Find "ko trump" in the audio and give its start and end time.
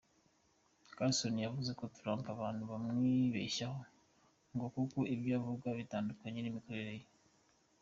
1.79-2.23